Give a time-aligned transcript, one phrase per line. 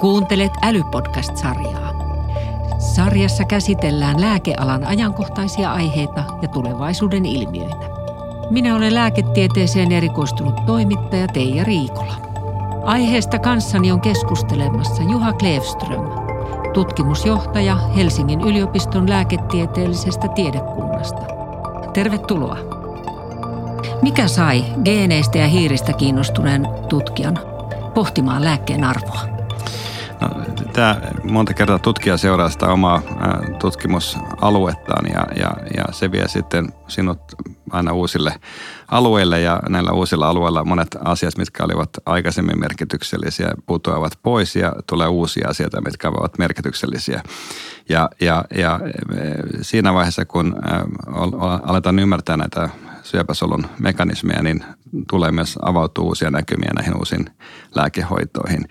[0.00, 1.94] Kuuntelet Älypodcast-sarjaa.
[2.78, 7.90] Sarjassa käsitellään lääkealan ajankohtaisia aiheita ja tulevaisuuden ilmiöitä.
[8.50, 12.14] Minä olen lääketieteeseen erikoistunut toimittaja Teija Riikola.
[12.84, 16.04] Aiheesta kanssani on keskustelemassa Juha Klevström,
[16.74, 21.22] tutkimusjohtaja Helsingin yliopiston lääketieteellisestä tiedekunnasta.
[21.92, 22.56] Tervetuloa.
[24.02, 27.38] Mikä sai geeneistä ja hiiristä kiinnostuneen tutkijan
[27.94, 29.39] pohtimaan lääkkeen arvoa?
[30.80, 33.02] Tämä monta kertaa tutkija seuraa sitä omaa
[33.58, 37.18] tutkimusaluettaan ja, ja, ja se vie sitten sinut
[37.70, 38.34] aina uusille
[38.88, 45.08] alueille ja näillä uusilla alueilla monet asiat, mitkä olivat aikaisemmin merkityksellisiä, putoavat pois ja tulee
[45.08, 47.22] uusia asioita, mitkä ovat merkityksellisiä.
[47.88, 48.80] Ja, ja, ja
[49.62, 50.56] siinä vaiheessa, kun
[51.62, 52.68] aletaan ymmärtää näitä
[53.02, 54.64] syöpäsolun mekanismeja, niin
[55.10, 57.26] tulee myös avautua uusia näkymiä näihin uusiin
[57.74, 58.64] lääkehoitoihin.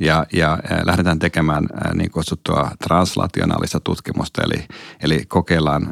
[0.00, 4.64] Ja, ja lähdetään tekemään niin kutsuttua translationaalista tutkimusta, eli,
[5.02, 5.88] eli kokeillaan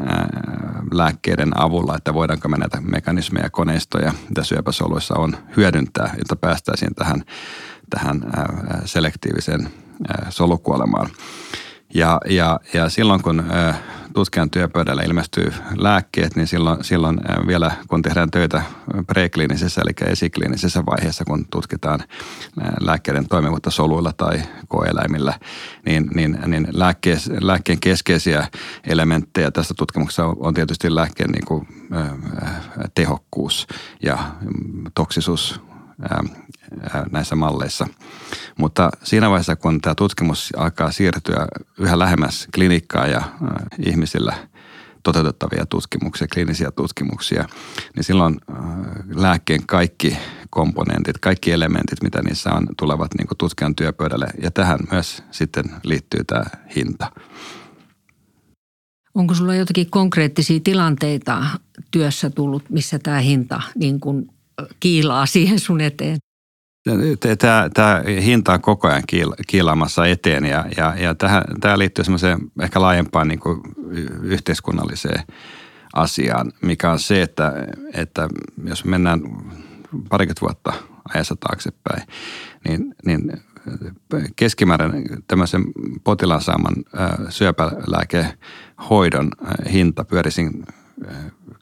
[0.92, 6.94] lääkkeiden avulla, että voidaanko me näitä mekanismeja ja koneistoja, mitä syöpäsoluissa on, hyödyntää, jotta päästäisiin
[6.94, 7.22] tähän,
[7.90, 8.22] tähän
[8.84, 9.68] selektiiviseen
[10.28, 11.10] solukuolemaan.
[11.94, 13.44] Ja, ja, ja silloin kun
[14.14, 18.62] tutkijan työpöydällä ilmestyy lääkkeet, niin silloin, silloin vielä kun tehdään töitä
[19.06, 22.00] prekliinisessä eli esikliinisessä vaiheessa, kun tutkitaan
[22.80, 25.34] lääkkeiden toimivuutta soluilla tai koeläimillä,
[25.86, 28.48] niin, niin, niin lääkkeen, lääkkeen keskeisiä
[28.84, 31.68] elementtejä tässä tutkimuksessa on tietysti lääkkeen niin kuin,
[32.94, 33.66] tehokkuus
[34.02, 35.60] ja mm, toksisuus
[37.12, 37.86] näissä malleissa.
[38.58, 41.46] Mutta siinä vaiheessa, kun tämä tutkimus alkaa siirtyä
[41.78, 43.22] yhä lähemmäs klinikkaa ja
[43.86, 44.34] ihmisillä
[45.02, 47.44] toteutettavia tutkimuksia, kliinisiä tutkimuksia,
[47.96, 48.40] niin silloin
[49.14, 50.16] lääkkeen kaikki
[50.50, 54.26] komponentit, kaikki elementit, mitä niissä on, tulevat niin tutkijan työpöydälle.
[54.42, 56.44] Ja tähän myös sitten liittyy tämä
[56.76, 57.12] hinta.
[59.14, 61.44] Onko sulla jotakin konkreettisia tilanteita
[61.90, 64.30] työssä tullut, missä tämä hinta niin kuin
[64.80, 66.18] kiilaa siihen sun eteen?
[67.38, 69.02] Tämä, tämä hinta on koko ajan
[69.46, 73.60] kiilaamassa eteen ja, ja, ja tähän, tämä liittyy semmoiseen ehkä laajempaan niin kuin
[74.22, 75.22] yhteiskunnalliseen
[75.94, 77.52] asiaan, mikä on se, että,
[77.94, 78.28] että
[78.64, 79.20] jos mennään
[80.08, 80.72] parikymmentä vuotta
[81.14, 82.02] ajassa taaksepäin,
[82.68, 83.32] niin, niin
[84.36, 85.64] keskimäärin tämmöisen
[86.04, 86.74] potilaan saaman
[87.28, 89.30] syöpälääkehoidon
[89.72, 90.42] hinta pyörisi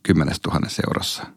[0.03, 1.27] 10 000 eurossa–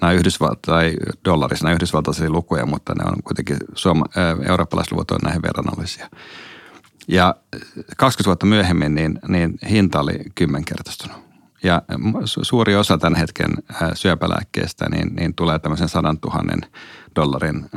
[0.00, 0.94] nämä Yhdysvalta- tai
[1.24, 4.04] dollarissa nämä yhdysvaltaisia lukuja, mutta ne on kuitenkin suoma,
[4.48, 6.08] eurooppalaiset luvut on näihin verrannollisia.
[7.08, 7.34] Ja
[7.96, 11.16] 20 vuotta myöhemmin niin, niin hinta oli kymmenkertaistunut.
[11.62, 11.82] Ja
[12.24, 13.50] suuri osa tämän hetken
[13.94, 16.68] syöpälääkkeestä niin, niin tulee tämmöisen 100 000
[17.16, 17.70] dollarin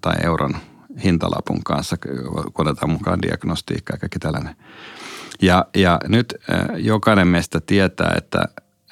[0.00, 0.56] tai euron
[1.04, 1.96] hintalapun kanssa,
[2.54, 4.56] kun otetaan mukaan diagnostiikka ja kaikki tällainen.
[5.42, 6.34] Ja, ja nyt
[6.76, 8.44] jokainen meistä tietää, että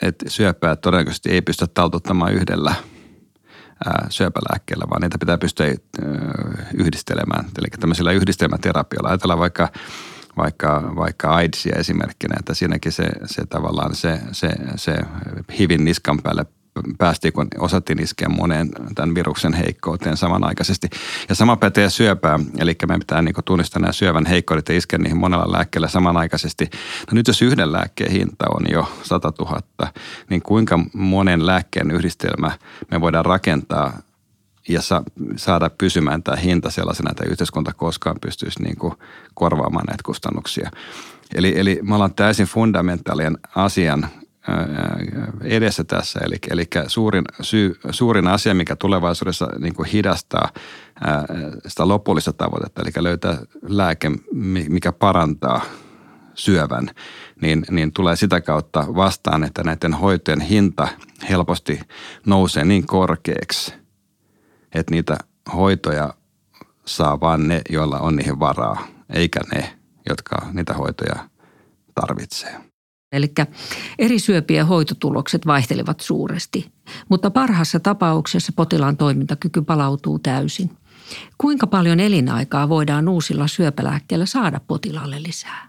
[0.02, 2.74] että syöpää todennäköisesti ei pystytä taltuttamaan yhdellä
[4.10, 5.66] syöpälääkkeellä, vaan niitä pitää pystyä
[6.74, 7.44] yhdistelemään.
[7.58, 9.08] Eli tämmöisillä yhdistelmäterapioilla.
[9.08, 9.68] Ajatellaan vaikka,
[10.36, 14.96] vaikka, vaikka AIDSia esimerkkinä, että siinäkin se, se tavallaan se, se, se
[15.58, 16.46] hivin niskan päälle
[16.98, 20.90] päästiin, kun osattiin iskeä moneen tämän viruksen heikkouteen samanaikaisesti.
[21.28, 25.18] Ja sama pätee syöpää, eli me pitää niin tunnistaa nämä syövän heikkoudet ja iskeä niihin
[25.18, 26.64] monella lääkkeellä samanaikaisesti.
[27.10, 29.60] No nyt jos yhden lääkkeen hinta on jo 100 000,
[30.30, 32.50] niin kuinka monen lääkkeen yhdistelmä
[32.90, 33.92] me voidaan rakentaa
[34.68, 35.02] ja sa-
[35.36, 38.94] saada pysymään tämä hinta sellaisena, että yhteiskunta koskaan pystyisi niin kuin
[39.34, 40.70] korvaamaan näitä kustannuksia.
[41.34, 44.08] Eli, eli me ollaan täysin fundamentaalien asian
[45.42, 46.20] edessä tässä.
[46.22, 50.48] Eli, eli suurin, syy, suurin asia, mikä tulevaisuudessa niin kuin hidastaa
[51.66, 54.10] sitä lopullista tavoitetta, eli löytää lääke,
[54.68, 55.60] mikä parantaa
[56.34, 56.90] syövän,
[57.42, 60.88] niin, niin tulee sitä kautta vastaan, että näiden hoitojen hinta
[61.30, 61.80] helposti
[62.26, 63.74] nousee niin korkeaksi,
[64.74, 65.18] että niitä
[65.54, 66.14] hoitoja
[66.84, 69.78] saa vain ne, joilla on niihin varaa, eikä ne,
[70.08, 71.28] jotka niitä hoitoja
[71.94, 72.65] tarvitsee.
[73.16, 73.32] Eli
[73.98, 76.72] eri syöpien hoitotulokset vaihtelevat suuresti,
[77.08, 80.70] mutta parhaassa tapauksessa potilaan toimintakyky palautuu täysin.
[81.38, 85.68] Kuinka paljon elinaikaa voidaan uusilla syöpälääkkeillä saada potilaalle lisää?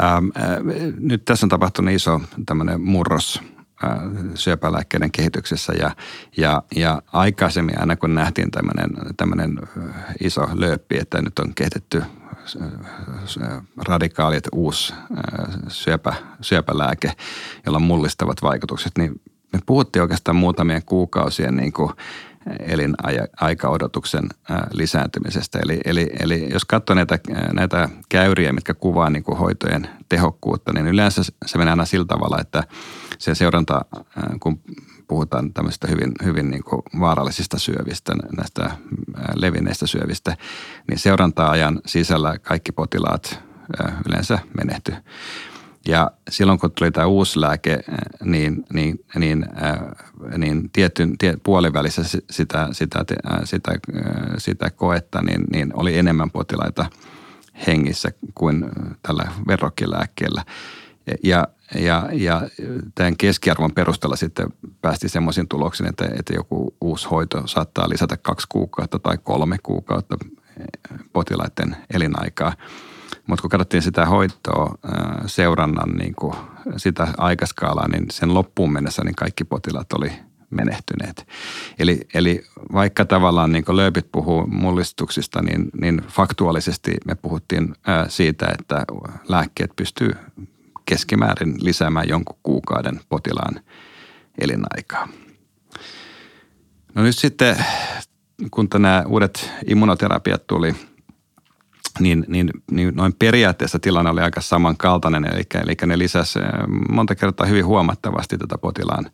[0.00, 0.58] Ähm, äh,
[0.98, 2.20] nyt tässä on tapahtunut iso
[2.78, 3.42] murros
[3.84, 3.90] äh,
[4.34, 5.90] syöpälääkkeiden kehityksessä ja,
[6.36, 12.02] ja, ja aikaisemmin aina kun nähtiin tämmöinen, tämmöinen äh, iso lööppi, että nyt on kehitetty
[13.88, 14.94] radikaalit uusi
[15.68, 17.12] syöpä, syöpälääke,
[17.66, 19.20] jolla on mullistavat vaikutukset, niin
[19.52, 21.92] me puhuttiin oikeastaan muutamien kuukausien niin kuin
[22.60, 24.28] elinaikaodotuksen
[24.72, 25.58] lisääntymisestä.
[25.62, 27.18] Eli, eli, eli jos katsoo näitä,
[27.52, 32.40] näitä käyriä, mitkä kuvaa niin kuin hoitojen tehokkuutta, niin yleensä se menee aina sillä tavalla,
[32.40, 32.64] että
[33.18, 33.84] se seuranta,
[34.40, 34.60] kun
[35.08, 38.70] puhutaan tämmöistä hyvin, hyvin niin kuin vaarallisista syövistä, näistä
[39.34, 40.36] levinneistä syövistä,
[40.88, 43.40] niin seuranta-ajan sisällä kaikki potilaat
[44.08, 44.94] yleensä menehty.
[45.88, 47.80] Ja silloin kun tuli tämä uusi lääke,
[48.24, 49.46] niin, niin, niin,
[50.38, 53.04] niin tietyn tie, puolivälissä sitä, sitä,
[53.44, 53.72] sitä,
[54.38, 56.86] sitä koetta, niin, niin oli enemmän potilaita
[57.66, 58.64] hengissä kuin
[59.02, 60.44] tällä verrokkilääkkeellä.
[61.24, 62.42] Ja, ja, ja
[62.94, 64.48] tämän keskiarvon perusteella sitten
[64.82, 70.16] päästi semmoisiin tuloksiin, että, että joku uusi hoito saattaa lisätä kaksi kuukautta tai kolme kuukautta
[71.12, 72.52] potilaiden elinaikaa.
[73.26, 74.74] Mutta kun katsottiin sitä hoitoa
[75.26, 76.34] seurannan niin kuin
[76.76, 80.12] sitä aikaskaalaa, niin sen loppuun mennessä niin kaikki potilaat oli
[80.50, 81.26] menehtyneet.
[81.78, 87.74] Eli, eli vaikka tavallaan niin lööpit puhuu mullistuksista, niin, niin faktuaalisesti me puhuttiin
[88.08, 88.84] siitä, että
[89.28, 90.12] lääkkeet pystyy
[90.88, 93.60] keskimäärin lisäämään jonkun kuukauden potilaan
[94.40, 95.08] elinaikaa.
[96.94, 97.56] No nyt sitten,
[98.50, 100.74] kun nämä uudet immunoterapiat tuli,
[102.00, 106.38] niin, niin, niin noin periaatteessa tilanne oli aika samankaltainen, eli, eli ne lisäsi
[106.90, 109.10] monta kertaa hyvin huomattavasti tätä potilaan,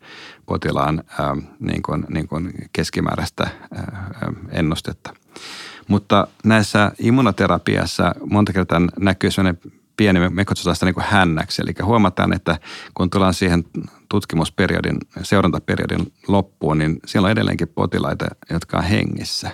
[0.46, 5.14] potilaan ää, niin kuin, niin kuin keskimääräistä ää, ennustetta.
[5.88, 9.60] Mutta näissä immunoterapiassa monta kertaa näkyy sellainen
[9.96, 11.62] pieni, me kutsutaan sitä niin kuin hännäksi.
[11.62, 12.58] Eli huomataan, että
[12.94, 13.64] kun tullaan siihen
[14.08, 19.50] tutkimusperiodin, seurantaperiodin loppuun, niin siellä on edelleenkin potilaita, jotka on hengissä.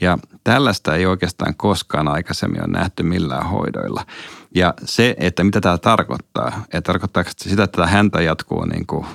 [0.00, 4.06] Ja tällaista ei oikeastaan koskaan aikaisemmin ole nähty millään hoidoilla.
[4.54, 9.06] Ja se, että mitä tämä tarkoittaa, että tarkoittaako sitä, että tämä häntä jatkuu niin kuin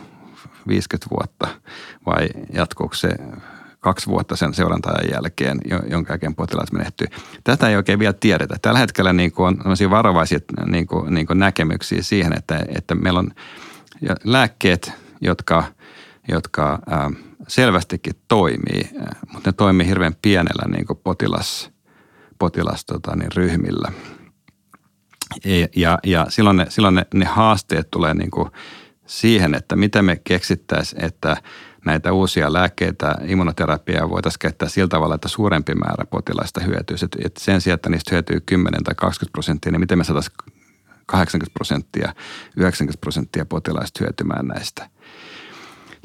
[0.68, 1.47] 50 vuotta
[2.06, 3.09] vai jatkuuko se
[3.85, 5.57] kaksi vuotta sen seurantajan jälkeen,
[5.89, 7.07] jonka jälkeen potilaat menehtyy.
[7.43, 8.55] Tätä ei oikein vielä tiedetä.
[8.61, 13.19] Tällä hetkellä niin kuin on varovaisia niin kuin, niin kuin näkemyksiä siihen, että, että meillä
[13.19, 13.31] on
[14.23, 14.91] lääkkeet,
[15.21, 15.63] jotka,
[16.27, 17.11] jotka ää,
[17.47, 18.89] selvästikin toimii,
[19.33, 21.71] mutta ne toimii hirveän pienellä niin kuin potilas,
[22.39, 23.91] potilas tota, niin ryhmillä.
[25.75, 28.49] Ja, ja, silloin, ne, silloin ne, ne haasteet tulee niin kuin
[29.05, 31.37] siihen, että miten me keksittäisiin, että–
[31.85, 37.05] näitä uusia lääkkeitä, immunoterapiaa voitaisiin käyttää sillä tavalla, että suurempi määrä potilaista hyötyisi.
[37.05, 40.37] Että sen sijaan, että niistä hyötyy 10 tai 20 prosenttia, niin miten me saataisiin
[41.05, 42.13] 80 prosenttia,
[42.57, 44.89] 90 prosenttia potilaista hyötymään näistä.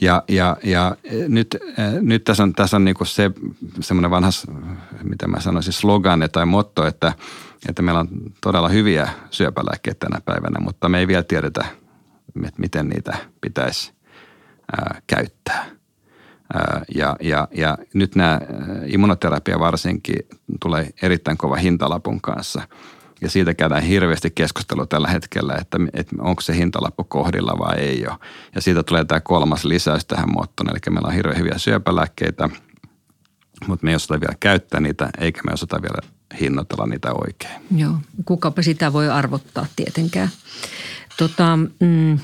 [0.00, 0.96] Ja, ja, ja
[1.28, 1.56] nyt,
[2.00, 3.30] nyt tässä on, tässä on niin se
[3.80, 4.30] semmoinen vanha,
[5.02, 7.12] mitä mä sanoisin, slogan tai motto, että,
[7.68, 8.08] että meillä on
[8.40, 11.64] todella hyviä syöpälääkkeitä tänä päivänä, mutta me ei vielä tiedetä,
[12.58, 13.92] miten niitä pitäisi
[14.72, 15.66] ää, käyttää.
[16.54, 18.40] Ää, ja, ja, ja nyt nämä
[18.86, 20.16] immunoterapia varsinkin
[20.60, 22.62] tulee erittäin kova hintalapun kanssa.
[23.20, 28.06] Ja siitä käydään hirveästi keskustelua tällä hetkellä, että, että onko se hintalappu kohdilla vai ei
[28.06, 28.16] ole.
[28.54, 30.70] Ja siitä tulee tämä kolmas lisäys tähän mottoon.
[30.70, 32.48] Eli meillä on hirveän hyviä syöpälääkkeitä,
[33.66, 37.60] mutta me ei osata vielä käyttää niitä, eikä me osata vielä hinnoitella niitä oikein.
[37.76, 37.94] Joo,
[38.24, 40.28] kukapa sitä voi arvottaa tietenkään.
[41.16, 42.18] Tota, mm,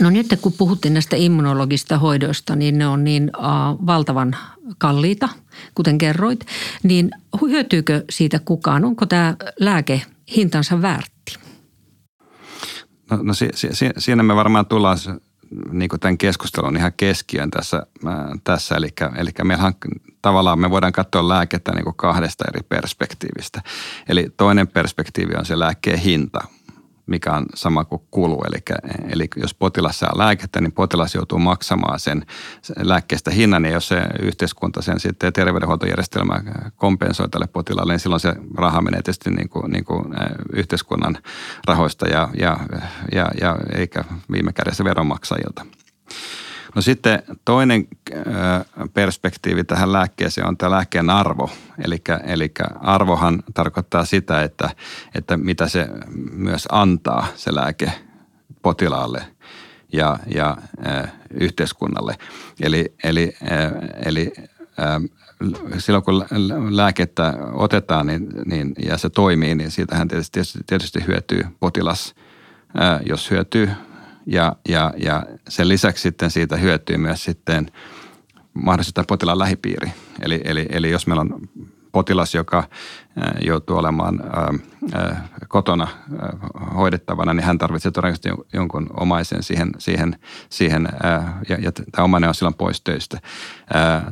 [0.00, 4.36] No nyt kun puhuttiin näistä immunologista hoidoista, niin ne on niin uh, valtavan
[4.78, 5.28] kalliita,
[5.74, 6.46] kuten kerroit.
[6.82, 8.84] Niin hyötyykö siitä kukaan?
[8.84, 10.02] Onko tämä lääke
[10.36, 11.38] hintansa väärti?
[13.10, 14.98] No, no si, si, siinä me varmaan tullaan
[15.72, 17.86] niin kuin tämän keskustelun ihan keskiön tässä.
[18.06, 18.74] Äh, tässä.
[18.74, 19.74] Eli, eli meillähän
[20.22, 23.62] tavallaan me voidaan katsoa lääkettä niin kuin kahdesta eri perspektiivistä.
[24.08, 26.40] Eli toinen perspektiivi on se lääkkeen hinta–
[27.12, 28.42] mikä on sama kuin kulu.
[28.46, 28.58] Eli,
[29.12, 32.26] eli jos potilas saa lääkettä, niin potilas joutuu maksamaan sen
[32.76, 36.42] lääkkeestä hinnan, ja jos se yhteiskunta sen sitten terveydenhuoltojärjestelmä
[36.76, 40.04] kompensoi tälle potilaalle, niin silloin se raha menee tietysti niin kuin, niin kuin
[40.52, 41.18] yhteiskunnan
[41.66, 42.56] rahoista ja, ja,
[43.12, 45.66] ja, ja eikä viime kädessä veronmaksajilta.
[46.74, 47.88] No sitten toinen
[48.94, 51.50] perspektiivi tähän lääkkeeseen on tämä lääkkeen arvo.
[52.24, 54.70] Eli, arvohan tarkoittaa sitä, että,
[55.14, 55.88] että mitä se
[56.32, 57.92] myös antaa se lääke
[58.62, 59.24] potilaalle
[59.92, 60.56] ja, ja
[61.30, 62.16] yhteiskunnalle.
[62.60, 63.36] Eli, eli,
[64.04, 64.32] eli
[65.78, 66.24] silloin kun
[66.70, 72.14] lääkettä otetaan niin, niin, ja se toimii, niin siitähän tietysti, tietysti hyötyy potilas.
[73.06, 73.70] Jos hyötyy
[74.26, 77.70] ja, ja, ja sen lisäksi sitten siitä hyötyy myös sitten
[78.54, 79.92] mahdollisesti potilaan lähipiiri.
[80.20, 81.40] Eli, eli, eli jos meillä on
[81.92, 82.64] potilas, joka
[83.44, 84.20] joutuu olemaan
[85.48, 85.88] kotona
[86.74, 90.16] hoidettavana, niin hän tarvitsee todennäköisesti jonkun omaisen siihen, siihen,
[90.48, 90.88] siihen
[91.48, 93.20] ja, ja tämä omainen on silloin pois töistä.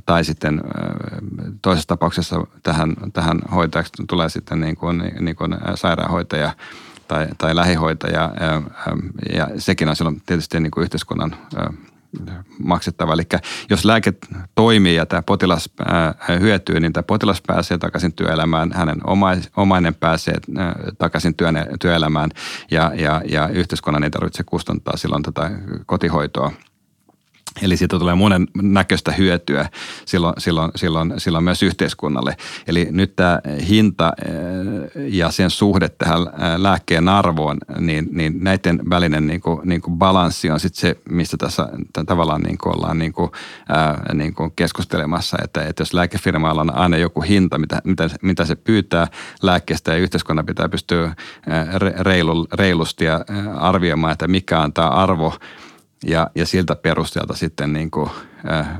[0.07, 0.61] Tai sitten
[1.63, 6.53] toisessa tapauksessa tähän, tähän hoitajaksi tulee sitten niin kuin, niin kuin sairaanhoitaja
[7.11, 8.33] tai, tai lähihoitaja
[9.35, 11.37] ja, sekin on silloin tietysti niin kuin yhteiskunnan
[12.63, 13.13] maksettava.
[13.13, 13.23] Eli
[13.71, 14.15] jos lääke
[14.55, 15.71] toimii ja tämä potilas
[16.41, 18.99] hyötyy, niin tämä potilas pääsee takaisin työelämään, hänen
[19.57, 20.35] omainen pääsee
[20.99, 21.35] takaisin
[21.81, 22.31] työelämään
[22.71, 25.51] ja, ja, ja yhteiskunnan ei tarvitse kustantaa silloin tätä
[25.87, 26.53] kotihoitoa–
[27.63, 29.69] Eli siitä tulee monen näköistä hyötyä
[30.05, 32.37] silloin, silloin, silloin, silloin myös yhteiskunnalle.
[32.67, 38.81] Eli nyt tämä hinta eh, ja sen suhde tähän eh, lääkkeen arvoon, niin, niin näiden
[38.91, 41.69] välinen niin kuin, niin kuin balanssi on sitten se, mistä tässä
[42.07, 43.31] tavallaan niin kuin ollaan niin kuin,
[43.69, 45.37] ää, niin kuin keskustelemassa.
[45.45, 49.07] Että, että jos lääkefirmalla on aina joku hinta, mitä, mitä, mitä se pyytää
[49.43, 51.15] lääkkeestä ja yhteiskunnan pitää pystyä
[52.01, 53.25] reilu, reilusti ja
[53.57, 55.35] arvioimaan, että mikä on tämä arvo–
[56.07, 58.11] ja, ja siltä perusteelta sitten niin kuin,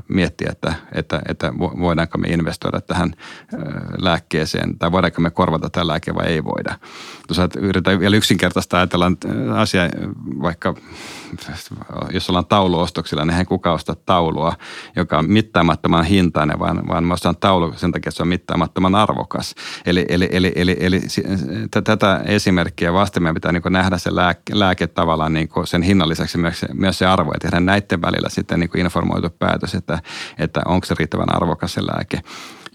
[0.07, 3.13] miettiä, että, että, että voidaanko me investoida tähän
[3.53, 3.59] äh,
[3.97, 6.75] lääkkeeseen tai voidaanko me korvata tämä lääke vai ei voida.
[7.27, 9.11] Tuossa yritetään vielä yksinkertaista ajatella
[9.55, 9.81] asia,
[10.41, 10.75] vaikka
[12.13, 14.53] jos ollaan tauluostoksilla, niin hän kukaan osta taulua,
[14.95, 18.95] joka on mittaamattoman hintainen, vaan, vaan mä ostan taulu sen takia, että se on mittaamattoman
[18.95, 19.55] arvokas.
[19.85, 21.01] Eli, eli, eli, eli, eli
[21.83, 26.37] tätä esimerkkiä vasten meidän pitää niin nähdä se lääke, lääke tavallaan niin sen hinnan lisäksi
[26.37, 29.99] myös, myös se arvo ja tehdä näiden välillä sitten niin informoitu päätös, että,
[30.37, 32.21] että onko se riittävän arvokas se lääke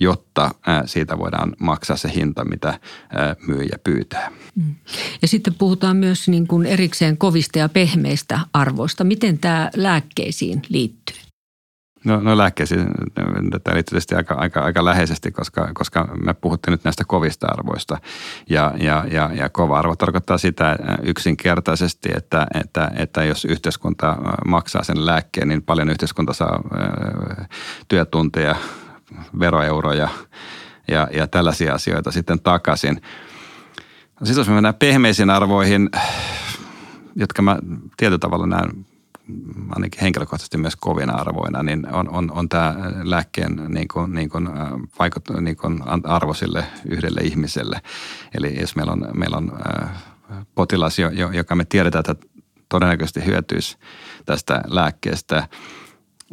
[0.00, 0.50] jotta
[0.86, 2.80] siitä voidaan maksaa se hinta, mitä
[3.46, 4.30] myyjä pyytää.
[4.54, 4.74] Mm.
[5.22, 9.04] Ja sitten puhutaan myös niin kuin erikseen kovista ja pehmeistä arvoista.
[9.04, 11.25] Miten tämä lääkkeisiin liittyy?
[12.04, 16.84] No, no lääkkeisiin tämä liittyy tietysti aika, aika, aika läheisesti, koska, koska me puhuttiin nyt
[16.84, 17.98] näistä kovista arvoista.
[18.50, 24.82] Ja, ja, ja, ja kova arvo tarkoittaa sitä yksinkertaisesti, että, että, että jos yhteiskunta maksaa
[24.82, 26.60] sen lääkkeen, niin paljon yhteiskunta saa
[27.88, 28.56] työtunteja
[29.40, 30.08] veroeuroja
[30.88, 33.00] ja, ja tällaisia asioita sitten takaisin.
[34.18, 35.90] Sitten jos me mennään pehmeisiin arvoihin,
[37.16, 37.58] jotka mä
[37.96, 38.86] tietyllä tavalla näen
[39.70, 44.48] ainakin henkilökohtaisesti myös kovina arvoina, niin on, on, on tämä lääkkeen niin kuin, niin kuin,
[44.98, 47.80] vaikut, niin kuin arvo sille yhdelle ihmiselle.
[48.34, 49.52] Eli jos meillä on, meillä on
[50.54, 50.96] potilas,
[51.32, 52.26] joka me tiedetään, että
[52.68, 53.76] todennäköisesti hyötyisi
[54.26, 55.48] tästä lääkkeestä–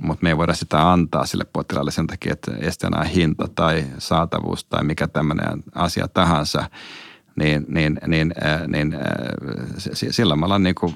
[0.01, 4.63] mutta me ei voida sitä antaa sille potilaalle sen takia, että esteenä hinta tai saatavuus
[4.63, 6.69] tai mikä tämmöinen asia tahansa,
[7.35, 9.01] niin, niin, niin, äh, niin äh,
[10.11, 10.95] silloin me ollaan niin kuin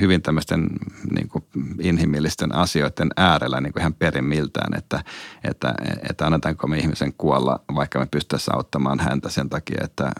[0.00, 0.66] hyvin tämmöisten
[1.14, 1.44] niin kuin
[1.80, 5.04] inhimillisten asioiden äärellä niin kuin ihan perimmiltään, että,
[5.44, 5.74] että,
[6.10, 10.12] että annetaanko me ihmisen kuolla, vaikka me pystyttäisiin auttamaan häntä sen takia, että äh,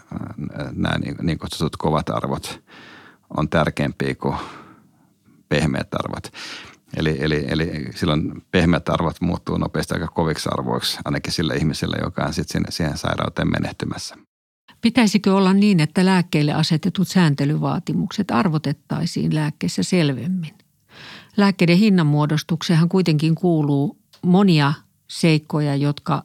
[0.71, 2.63] nämä niin, niin kutsutut kovat arvot
[3.37, 4.35] on tärkeämpiä kuin
[5.49, 6.33] pehmeät arvot.
[6.97, 12.23] Eli, eli, eli silloin pehmeät arvot muuttuu nopeasti aika koviksi arvoiksi, ainakin sille ihmiselle, joka
[12.23, 14.15] on sitten siihen sairauteen menehtymässä.
[14.81, 20.53] Pitäisikö olla niin, että lääkkeille asetetut sääntelyvaatimukset arvotettaisiin lääkkeessä selvemmin?
[21.37, 24.73] Lääkkeiden hinnanmuodostukseenhan kuitenkin kuuluu monia
[25.07, 26.23] seikkoja, jotka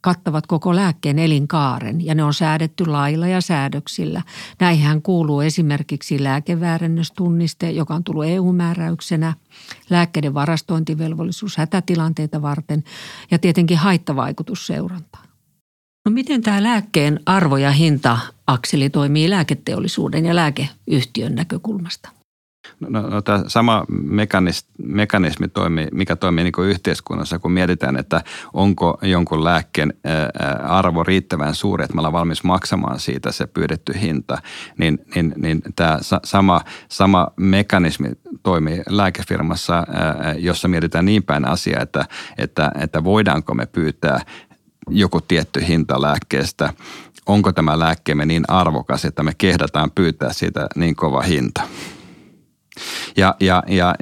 [0.00, 4.22] kattavat koko lääkkeen elinkaaren ja ne on säädetty lailla ja säädöksillä.
[4.60, 9.34] Näihän kuuluu esimerkiksi lääkeväärennöstunniste, joka on tullut EU-määräyksenä,
[9.90, 12.84] lääkkeiden varastointivelvollisuus hätätilanteita varten
[13.30, 15.33] ja tietenkin haittavaikutusseuranta.
[16.04, 22.08] No miten tämä lääkkeen arvo- ja hinta-akseli toimii lääketeollisuuden ja lääkeyhtiön näkökulmasta?
[22.80, 27.96] No, no, no tämä sama mekanismi, mekanismi toimii, mikä toimii niin kuin yhteiskunnassa, kun mietitään,
[27.96, 29.94] että onko jonkun lääkkeen
[30.62, 34.38] arvo riittävän suuri, että me ollaan valmis maksamaan siitä se pyydetty hinta,
[34.78, 38.08] niin, niin, niin tämä sama, sama mekanismi
[38.42, 39.86] toimii lääkefirmassa,
[40.38, 42.04] jossa mietitään niin päin asiaa, että,
[42.38, 44.20] että, että voidaanko me pyytää
[44.90, 46.72] joku tietty hinta lääkkeestä,
[47.26, 51.62] onko tämä lääkkeemme niin arvokas, että me kehdataan pyytää siitä niin kova hinta.
[53.16, 53.94] Ja, ja, ja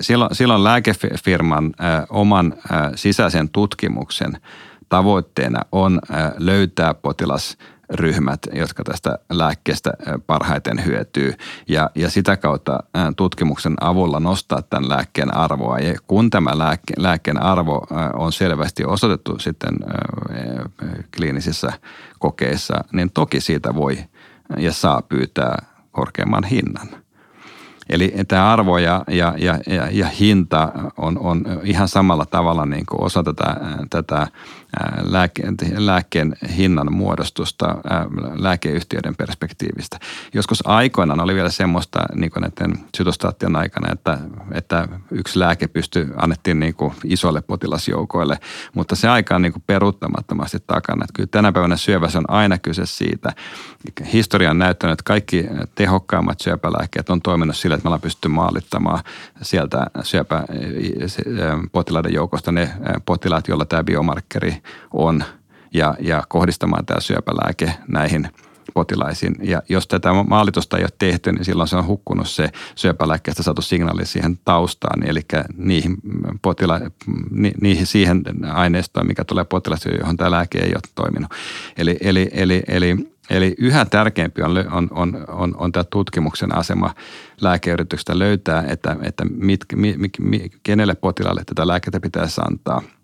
[0.00, 4.40] silloin, silloin lääkefirman äh, oman äh, sisäisen tutkimuksen
[4.88, 7.58] tavoitteena on äh, löytää potilas
[7.90, 9.92] ryhmät, jotka tästä lääkkeestä
[10.26, 11.34] parhaiten hyötyy
[11.68, 12.82] ja, ja sitä kautta
[13.16, 15.78] tutkimuksen avulla nostaa tämän lääkkeen arvoa.
[15.78, 19.74] Ja kun tämä lääkke, lääkkeen arvo on selvästi osoitettu sitten
[21.16, 21.72] kliinisissä
[22.18, 23.98] kokeissa, niin toki siitä voi
[24.56, 26.88] ja saa pyytää korkeamman hinnan–
[27.88, 29.58] Eli tämä arvo ja, ja, ja,
[29.90, 33.56] ja, hinta on, on ihan samalla tavalla niin kuin osa tätä,
[33.90, 34.26] tätä
[35.02, 35.42] lääke,
[35.76, 37.76] lääkkeen hinnan muodostusta
[38.34, 39.98] lääkeyhtiöiden perspektiivistä.
[40.34, 44.18] Joskus aikoinaan oli vielä semmoista niin kuin näiden sytostaattien aikana, että,
[44.52, 48.38] että yksi lääke pystyi, annettiin niin kuin isolle potilasjoukoille,
[48.74, 51.04] mutta se aika on niin kuin peruuttamattomasti takana.
[51.04, 53.32] Että kyllä tänä päivänä syövässä on aina kyse siitä.
[54.12, 59.04] Historia on näyttänyt, että kaikki tehokkaimmat syöpälääkkeet on toiminut sillä, että me ollaan pystytty maalittamaan
[59.42, 62.70] sieltä syöpäpotilaiden joukosta ne
[63.06, 64.57] potilaat, joilla tämä biomarkkeri
[64.94, 65.24] on
[65.74, 68.28] ja, ja kohdistamaan tämä syöpälääke näihin
[68.74, 69.34] potilaisiin.
[69.42, 73.62] Ja jos tätä maalitusta ei ole tehty, niin silloin se on hukkunut se syöpälääkkeestä saatu
[73.62, 75.20] signaali siihen taustaan, eli
[75.56, 75.96] niihin,
[76.42, 76.80] potila,
[77.30, 78.22] ni, niihin siihen
[78.52, 81.30] aineistoon, mikä tulee potilaista, johon tämä lääke ei ole toiminut.
[81.76, 82.96] Eli, eli, eli, eli
[83.30, 86.94] Eli yhä tärkeämpi on, on, on, on, on tämä tutkimuksen asema
[87.40, 92.82] lääkeyrityksestä löytää, että, että mit, mit, mit, kenelle potilaalle tätä lääkettä pitäisi antaa–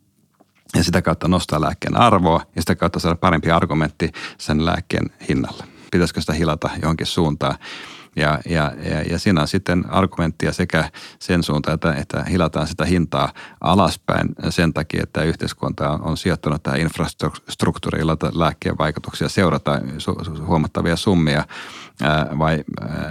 [0.75, 5.64] ja sitä kautta nostaa lääkkeen arvoa ja sitä kautta saada parempi argumentti sen lääkkeen hinnalle.
[5.90, 7.54] Pitäisikö sitä hilata johonkin suuntaan?
[8.16, 12.85] Ja, ja, ja, ja siinä on sitten argumenttia sekä sen suuntaan, että, että hilataan sitä
[12.85, 19.83] hintaa alaspäin sen takia, että yhteiskunta on, on sijoittanut tähän infrastruktuuriin, jolla lääkkeen vaikutuksia seurataan
[19.99, 20.16] su,
[20.47, 21.45] huomattavia summia,
[22.38, 22.64] vai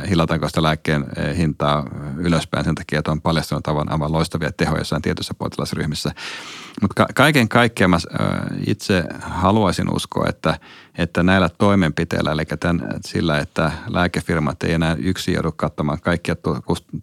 [0.10, 1.06] hilataanko sitä lääkkeen
[1.38, 1.86] hintaa
[2.18, 6.12] ylöspäin sen takia, että on paljastunut aivan loistavia tehoja jossain tietyissä potilasryhmissä.
[6.82, 7.98] Mutta kaiken kaikkiaan mä
[8.68, 10.60] itse haluaisin uskoa, että,
[10.98, 16.36] että näillä toimenpiteillä, eli tämän, sillä, että lääkefirmat ei enää yksin joudu kattamaan kaikkia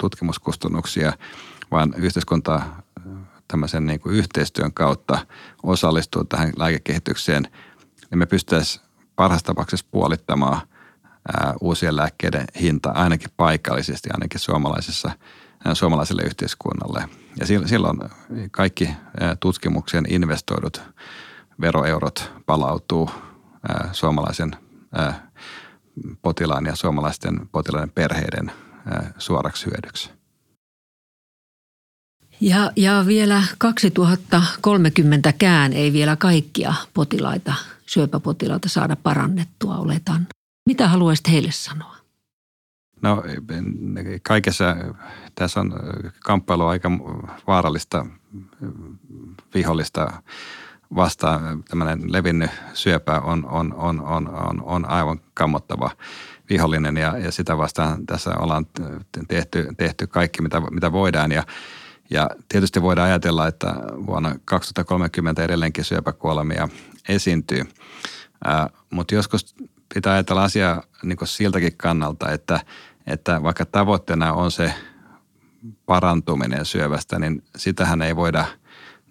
[0.00, 1.12] tutkimuskustannuksia,
[1.70, 2.62] vaan yhteiskunta
[3.48, 5.26] tämmöisen niin kuin yhteistyön kautta
[5.62, 7.42] osallistuu tähän lääkekehitykseen,
[8.10, 8.84] niin me pystyttäisiin
[9.16, 10.60] parhaassa tapauksessa puolittamaan
[11.28, 15.10] ää, uusien lääkkeiden hinta ainakin paikallisesti, ainakin suomalaisessa,
[15.74, 17.04] suomalaiselle yhteiskunnalle–
[17.36, 18.00] ja silloin
[18.50, 18.90] kaikki
[19.40, 20.82] tutkimukseen investoidut
[21.60, 23.10] veroeurot palautuu
[23.92, 24.56] suomalaisen
[26.22, 28.52] potilaan ja suomalaisten potilaiden perheiden
[29.18, 30.10] suoraksi hyödyksi.
[32.40, 37.54] Ja, ja vielä 2030kään ei vielä kaikkia potilaita,
[37.86, 40.26] syöpäpotilaita saada parannettua, oletan.
[40.66, 41.99] Mitä haluaisit heille sanoa?
[43.02, 43.22] No
[44.22, 44.76] kaikessa
[45.34, 45.72] tässä on
[46.24, 46.90] kamppailu aika
[47.46, 48.06] vaarallista
[49.54, 50.22] vihollista
[50.94, 51.64] vastaan.
[51.64, 55.90] Tämmöinen levinnyt syöpä on, on, on, on, on, on aivan kammottava
[56.50, 58.66] vihollinen ja, ja sitä vastaan tässä ollaan
[59.28, 61.32] tehty, tehty kaikki, mitä, mitä voidaan.
[61.32, 61.42] Ja,
[62.10, 63.74] ja tietysti voidaan ajatella, että
[64.06, 66.68] vuonna 2030 edelleenkin syöpäkuolemia
[67.08, 67.62] esiintyy.
[68.90, 69.54] Mutta joskus
[69.94, 72.60] pitää ajatella asiaa niin siltäkin kannalta, että–
[73.06, 74.74] että vaikka tavoitteena on se
[75.86, 78.44] parantuminen syövästä, niin sitähän ei voida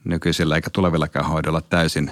[0.04, 2.12] nykyisillä eikä tulevillakaan hoidolla täysin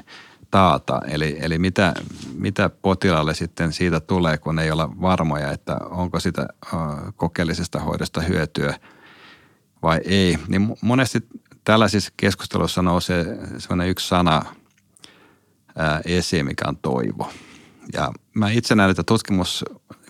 [0.52, 1.02] taata.
[1.08, 1.94] Eli, eli mitä,
[2.34, 6.48] mitä potilaalle sitten siitä tulee, kun ei olla varmoja, että onko sitä
[7.16, 8.80] kokeellisesta hoidosta hyötyä
[9.82, 10.38] vai ei.
[10.48, 11.28] Niin monesti
[11.64, 13.26] tällaisissa keskusteluissa nousee
[13.58, 14.46] sellainen yksi sana
[16.06, 17.32] esiin, mikä on toivo.
[17.94, 19.66] Ja mä itse näen, että tutkimus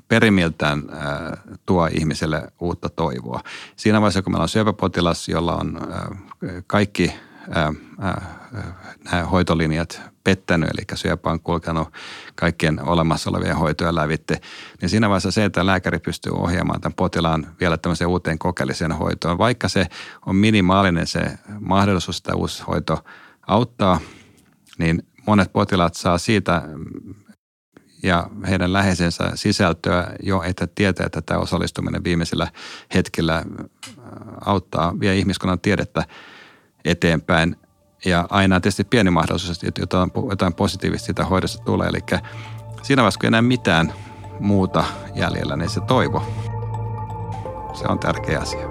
[0.08, 3.42] perimiltään äh, tuo ihmiselle uutta toivoa.
[3.76, 7.14] Siinä vaiheessa, kun meillä on syöpäpotilas, jolla on äh, kaikki
[7.58, 7.76] äh,
[9.12, 11.94] nämä hoitolinjat pettänyt, eli syöpä on kulkenut
[12.36, 14.42] kaikkien olemassa olevien hoitoja lävitte,
[14.82, 19.38] niin siinä vaiheessa se, että lääkäri pystyy ohjaamaan tämän potilaan vielä tämmöiseen uuteen kokeelliseen hoitoon,
[19.38, 19.86] vaikka se
[20.26, 23.06] on minimaalinen se mahdollisuus, että uusi hoito
[23.48, 24.00] auttaa,
[24.78, 26.62] niin monet potilaat saa siitä
[28.04, 32.48] ja heidän läheisensä sisältöä jo, että tietää, että tämä osallistuminen viimeisellä
[32.94, 33.46] hetkellä äh,
[34.46, 36.04] auttaa, vie ihmiskunnan tiedettä
[36.86, 37.56] eteenpäin.
[38.06, 41.88] Ja aina on tietysti pieni mahdollisuus, että jotain, jotain positiivista siitä hoidosta tulee.
[41.88, 42.00] Eli
[42.82, 43.94] siinä vaiheessa, kun enää mitään
[44.40, 44.84] muuta
[45.16, 46.24] jäljellä, niin se toivo,
[47.74, 48.68] se on tärkeä asia.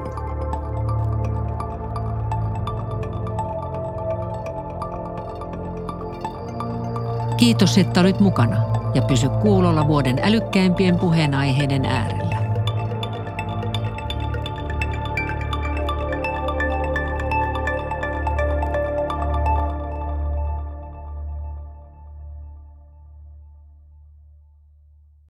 [7.37, 12.26] Kiitos, että olit mukana ja pysy kuulolla vuoden älykkäimpien puheenaiheiden äärellä.